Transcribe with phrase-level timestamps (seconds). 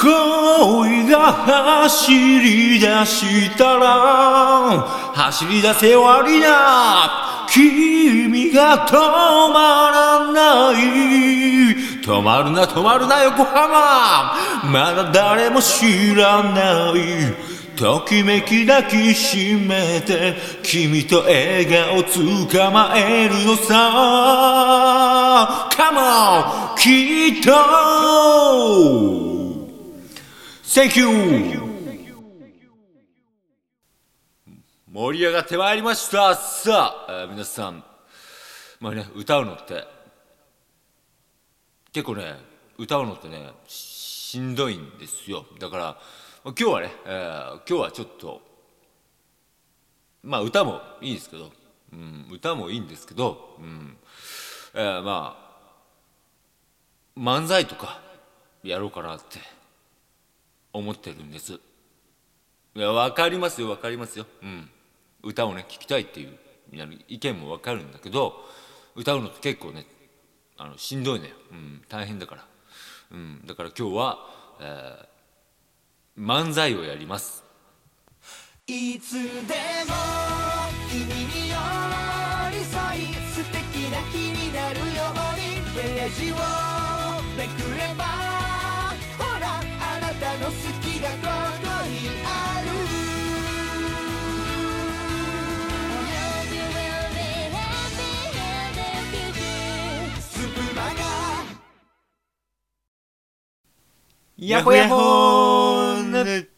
[0.00, 4.80] 恋が走り出したら
[5.12, 11.74] 走り出せ悪いな君が止まらない。
[12.00, 14.34] 止まるな止まるな横浜。
[14.70, 17.34] まだ誰も知らない。
[17.74, 23.74] ときめき抱きしめて君と笑顔捕まえるのさ。
[25.72, 29.27] Come on きっと。
[30.68, 31.08] Thank you.
[34.92, 36.34] 盛り上がってまいりました。
[36.34, 37.82] さあ、えー皆さん。
[38.78, 39.84] まあね歌うのって
[41.90, 42.34] 結構ね
[42.76, 45.46] 歌うのってねしんどいんですよ。
[45.58, 45.82] だから
[46.44, 48.42] まあ今日はね、えー今日はちょっと
[50.22, 51.50] まあ歌もいいんですけど、
[51.94, 53.96] うん、歌もいいんですけど、うん
[54.74, 55.34] えーま
[57.16, 58.02] あ漫才とか
[58.62, 59.38] やろうかなって
[60.72, 61.54] 思ってるんです。
[62.74, 64.70] いや分かりますよ分かりますよ、うん、
[65.22, 66.38] 歌をね聞きたいっていう
[67.08, 68.44] 意見も分かるんだけど
[68.94, 69.86] 歌うのって結構ね
[70.56, 72.46] あのしんどいね、うん、大変だから、
[73.12, 74.18] うん、だから今日は、
[74.60, 75.08] えー
[76.18, 77.44] 漫才をやります。
[78.66, 79.24] いつでも
[80.90, 81.54] 君に寄
[82.50, 86.34] り添い素敵な日になるようにページを
[87.36, 87.77] めくればほらあなた
[90.48, 92.68] の好きがここにある。
[100.20, 100.90] スプマが
[104.38, 106.48] ヤホヤホーー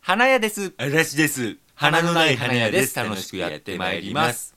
[0.00, 0.72] 花屋です。
[0.78, 1.56] 私です。
[1.74, 2.96] 花のない花屋です。
[2.96, 4.54] 楽しくやってまいります。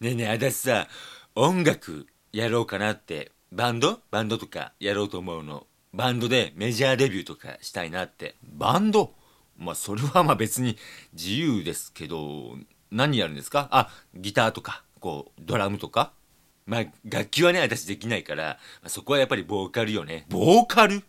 [0.00, 0.88] ねえねえ私さ
[1.34, 3.32] 音楽やろうかなって。
[3.52, 4.00] バンド？
[4.10, 8.34] バンドとかやろうと思うのバンドでメジャーデビューとかしたいなって。
[8.42, 9.14] バンド？
[9.56, 10.76] まあそれはまあ別に
[11.12, 12.56] 自由ですけど
[12.90, 13.68] 何やるんですか？
[13.70, 16.12] あギターとかこうドラムとか？
[16.66, 20.26] まあ楽器はね私できないからまあそこはやっぱりボーカルよね。
[20.30, 21.04] ボーカル？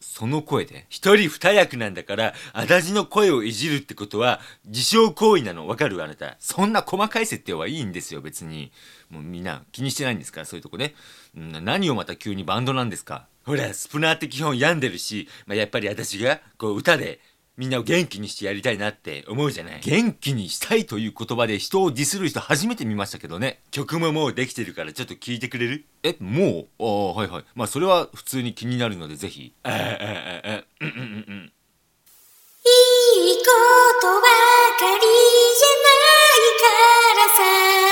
[0.00, 5.68] その声で一人二役なんだから、私の声をいじるってことは、自傷行為なの。
[5.68, 6.02] わかる？
[6.02, 6.36] あなた。
[6.38, 8.72] そんな細かい設定はいいんですよ、別に。
[9.10, 10.40] もうみんな気にしてないんですか？
[10.40, 10.94] ら、そういうとこね。
[11.34, 13.26] 何をまた急にバンドなんですか？
[13.44, 17.20] ほら、スプナーって基本病んでるし、まあ、やっぱり私が、こう歌で、
[17.60, 19.80] みんなを元気にしてやりたいなって思うじゃない？
[19.82, 23.60] 元気にしたいという言葉で人をディスる人初めて見ましたけどね。
[23.70, 25.84] 曲ももうできてるからちょっと聞いてくれる？
[26.02, 26.82] えもう？
[26.82, 27.44] ああはいはい。
[27.54, 29.52] まあそれは普通に気になるのでぜひ。
[29.62, 31.52] あああああうんうんうんうん。
[32.64, 33.42] いいこ
[34.00, 34.26] とばか
[34.96, 36.00] りじゃな
[36.38, 36.64] いか
[37.18, 37.89] らさ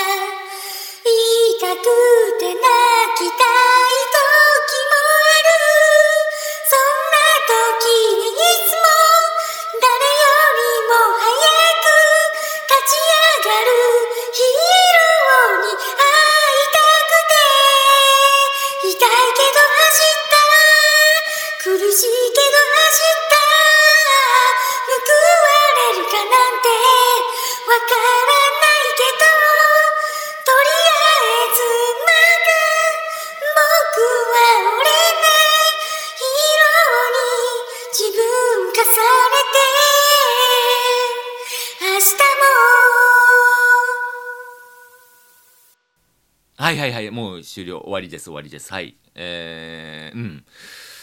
[46.68, 47.10] はいはいはい。
[47.10, 47.78] もう終了。
[47.80, 48.70] 終わりです終わりです。
[48.70, 48.94] はい。
[49.14, 50.44] えー、うん。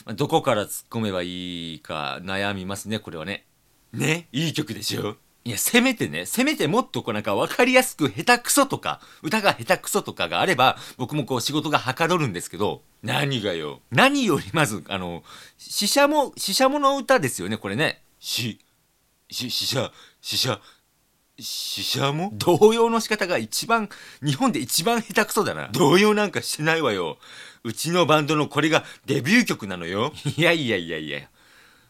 [0.06, 3.48] まあどこから突っ込めばいいか悩みますねこれはね。
[3.92, 4.28] ね？
[4.32, 5.18] いい曲でしょ？
[5.44, 13.82] いや、せめてね、せめてもっとこうなんか分かりやすく下手くそとか、歌が下手くそとかがあれば、僕もこう仕事がはかどるんですけど、何がよ？
[13.90, 15.24] 何よりまず、あの、
[15.58, 18.04] 死者も、死者もの歌ですよね、これね。
[18.20, 18.60] し、
[19.32, 20.62] し、死者、死者、
[21.40, 22.32] 死者も？
[22.34, 23.90] 動揺の仕方が一番、
[24.24, 25.68] 日本で一番下手くそだな。
[25.70, 27.18] 動揺なんかしてないわよ。
[27.64, 30.14] うちのバンドのこれがデビュー曲なのよ。
[30.38, 31.22] いやいやいやいや。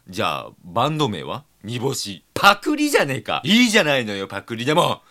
[0.07, 1.43] じゃあ、バンド名は？
[1.63, 2.23] 煮干し。
[2.33, 3.41] パクリじゃねえか。
[3.43, 5.01] いいじゃないのよ、パクリでも。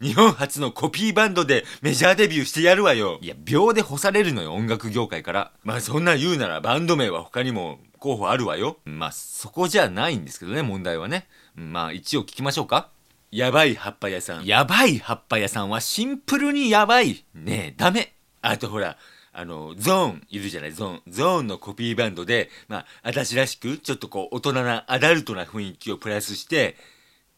[0.00, 3.18] 日本初のコピーバンドでメジャーデビューしてやるわよ。
[3.22, 5.52] いや、秒で干されるのよ、音楽業界から。
[5.62, 8.78] まあそんなん言うならバンド名は他にも候補あるわよ。
[8.84, 11.26] まあそこじゃないんですけどね、問題はね。
[11.54, 12.88] まあ一応聞きましょうか。
[13.34, 14.44] やばい葉っぱ屋さん。
[14.44, 17.24] やばい葉っぱ屋さんはシンプルにやばい。
[17.34, 18.14] ねえ、ダメ。
[18.42, 18.96] あとほら、
[19.32, 21.02] あの、ゾーンいるじゃない、ゾーン。
[21.08, 26.76] ゾーンのコピーバンドで、まあ、私らしく、ちょっとこう、大人な、アダルトな雰囲気をプラスして、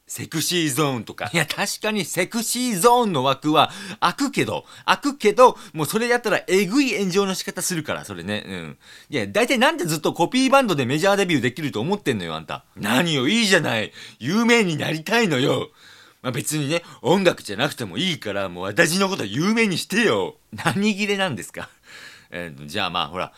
[0.08, 3.70] セクシーゾーンとかいや、確かにセクシーゾーンの枠は
[4.00, 8.44] 開くけど、開くけど、もうそれやったらえぐい炎上の仕方するから、それね。
[8.46, 8.78] うん。
[9.10, 12.64] いや、大体なんでずっとコピーバンドでメジャーデビューできると思ってんのよ、あんた。
[12.76, 15.70] 何よいいじゃない有名になりたいのよ
[16.22, 21.68] まあ別にね音楽じゃなくてもいいからもう私のこと有名にしてよ何切れなんですか
[22.30, 23.32] えーじゃあまあほら、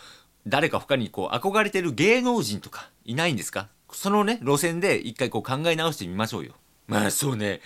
[0.46, 3.68] 誰か他にこう憧れてる芸能人とかいないんですか？
[3.92, 6.54] そのね、路線で一回こう考え直してみましょうよ。
[6.86, 7.60] まあそうね。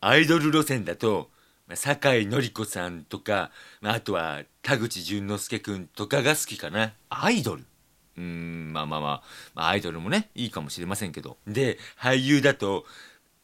[0.00, 1.30] アイドル路線だと
[1.66, 3.50] まあ酒井紀子さんとか、
[3.80, 6.92] まあ、あとは田口淳之介くんとかが好きかな。
[7.08, 7.64] アイドル？
[8.16, 9.22] うーん、まあまあまあ、
[9.54, 11.36] まあアイドルもね、いいかもしれませんけど。
[11.46, 12.84] で俳優だと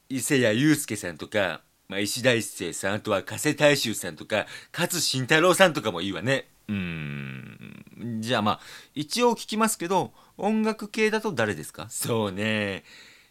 [0.08, 6.48] 伊勢谷友介さんとか、まあ、石田一生さんあとは加瀬大衆さんとか勝新太郎さんとかもいいわね。
[6.68, 8.60] うーん、じゃあまあ、
[8.94, 11.86] 一応聞きますけど、音楽系だと誰ですか？
[11.90, 12.84] そうね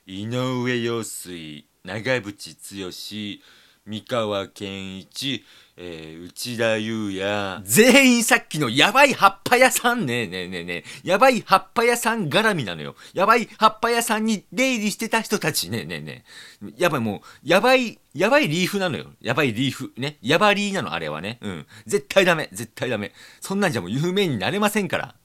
[0.05, 3.41] 井上陽水長渕剛
[3.83, 5.43] 三河健一、
[5.75, 11.09] えー内田裕也全員さっきのやばい葉っぱ屋さんねえねえねえねえ。
[11.09, 12.95] やばい葉っぱ屋さん絡みなのよ。
[13.13, 16.25] やばい葉っぱ屋さんに出入りしてた人たちねえねえね
[16.63, 16.73] え。
[16.77, 19.07] やばいもう、やばい、やばいリーフなのよ。
[19.19, 19.91] やばいリーフ。
[19.97, 20.19] ね。
[20.21, 21.39] やばリーなの、あれはね。
[21.41, 21.67] うん。
[21.87, 22.49] 絶対ダメ。
[22.53, 23.13] 絶対ダメ。
[23.39, 25.15] そんなんじゃもう有名になれませんから。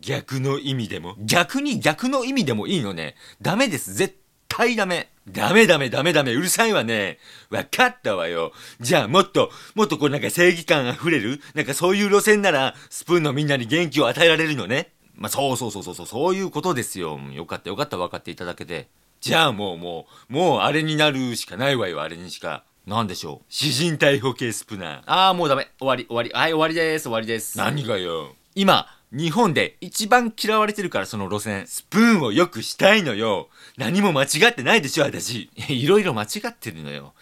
[0.00, 1.16] 逆の意味でも？
[1.18, 3.16] 逆に逆の意味でもいいのね。
[3.40, 3.94] ダメです。
[3.94, 4.16] 絶
[4.48, 5.10] 対ダメ。
[5.28, 7.18] ダメダメダメダメうるさいわね
[7.48, 8.50] わかったわよ
[8.80, 11.40] じゃあもっともっとこうなんか正義感あふれる？
[11.54, 17.20] なんかそういう路線ならスプーンのみんなに元気を与えられるのねまあ、そうそうそうそうそう、そういうことですよ。
[17.32, 18.88] よかったよかった分かっていただけて。
[19.20, 23.44] じゃあもうもうもうあれになるしかないわよあれにしかなんでしょう？
[23.48, 25.68] 詩人逮捕系スプナーああ、もうダメ。
[25.78, 26.30] 終わり、終わり。
[26.30, 27.04] はい、終わりです。
[27.04, 27.56] 終わりです。
[27.58, 28.34] 何がよ？
[28.56, 31.66] 今、日本で一番嫌われてるから、その路線。
[31.66, 37.12] スプーンをよくしたいのよ何も間違ってないでしょ私いろいろ間違ってるのよ。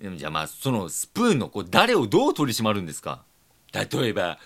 [0.00, 3.22] でもじゃあまあ、そのスプーンのこう誰をどう取り締まるんですか？
[3.72, 4.38] 例えば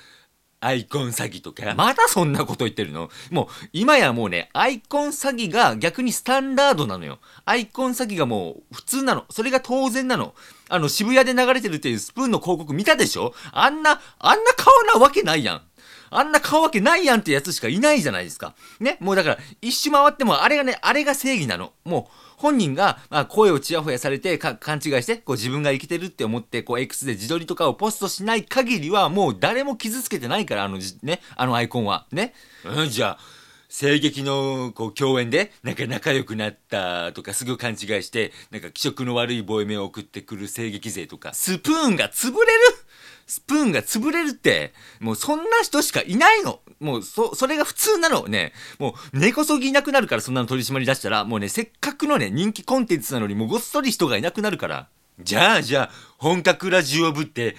[0.63, 3.09] アイコン詐欺とかまだそんなこと言ってるの？
[3.31, 7.19] もう、今やもうね、アイコン詐欺が逆にスタンダードなのよ。
[7.47, 9.25] アイコン詐欺がもう普通なの。
[9.31, 10.35] それが当然なの。
[10.69, 13.33] あの、渋谷で流れてるっていうスプーンの広告見たでしょ？
[13.53, 15.63] あんな、あんな顔なわけないやん。
[16.11, 18.55] あんな顔わけないやんってやつしかいないじゃないですか。
[18.81, 18.99] ね？
[19.01, 21.73] もうだから、一周回っても、あれがね、あれが正義なの。
[21.85, 31.21] もう、本人が、まあ、声をちやほやされてか勘違いしてこう自分が生きてるって思ってこう X で自撮りとかをポストしない限りはもう誰も傷つけてないからあのじね？
[31.37, 32.33] あのアイコンはね？
[32.65, 42.41] うんじゃあ声劇のこう共演でなんか仲良くなったとかすぐ勘違いしてなんか気色の悪いボイメを送ってくる声劇勢とかスプーンが潰れる
[43.31, 46.59] スプーンが潰れるってもうそんな人しかいないの。
[46.81, 48.53] もうそそれが普通なのね。
[48.81, 51.23] もう根こそぎいなくなるからそんなの取り締まり出したら。
[51.25, 54.89] もうねせっかくのね人気コンテンツなのにもうごっそり人がいなくなるから。
[55.21, 57.55] じゃあじゃあ本格ラジオ部って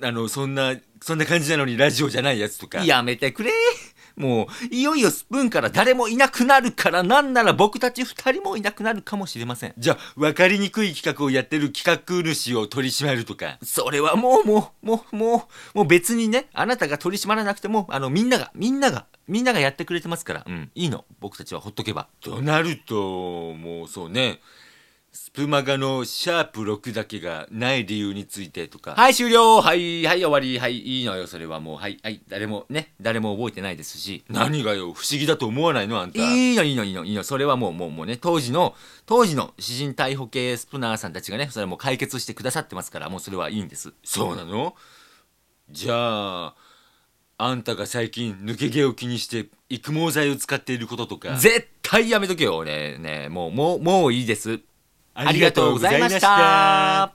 [0.00, 2.84] あのそんなそんな感じなのにラジオじゃないやつとか。
[2.84, 3.50] やめてくれ。
[4.20, 9.74] もういよいよスプーンから誰もいなくなるからなんなら僕たち二人もいなくなるかもしれません。
[9.78, 13.58] じゃあ分かりにくい企画をやってる企画主を取り締まるとか。
[13.62, 20.44] それはもうもうもうもうもう別にねあなたが取り締まらなくてもあのみんながみんながみんながやってくれてますから。
[20.46, 22.08] うんいいの僕たちはほっとけば。
[22.20, 24.40] となるともうそうね
[25.12, 29.60] スプマガのシャープ6だけがない理由についてとか、はい終了。
[29.60, 30.58] はいはい終わり。
[30.58, 31.76] はいいいのよそれはもう。
[31.78, 34.22] はいはい誰もね誰も覚えてないですし。
[34.28, 36.20] 何がよ不思議だと思わないのあんた。
[36.20, 37.24] いいのいいのいいのいいの。
[37.24, 43.92] それはもうもうもうね当時の当時の詩人逮捕系スプナーさんたちがねそれはもう解決してくださってますからもうそれはいいんです。
[44.04, 44.76] そうなの？
[45.70, 46.54] じゃあ
[47.38, 51.34] あんたが最近抜け毛を気にして育毛剤を使っていることとか。
[51.36, 52.64] 絶対やめとけよ。
[52.64, 54.60] ねねもうもうもういいです
[55.14, 57.12] ありがとうございました。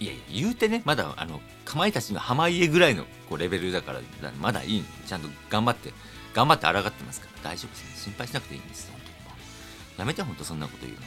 [0.00, 4.00] いやいや言うてねまだあのかまいたちの濱家ぐらいのこうレベルだから
[4.40, 5.92] まだいいちゃんと頑張って
[6.32, 8.04] 頑張って抗ってますから大丈夫です。
[8.04, 8.90] 心配しなくていいんです。
[8.90, 9.14] 本当に。
[9.14, 9.32] も
[9.98, 11.02] やめて本当そんなこと言うの。
[11.02, 11.06] も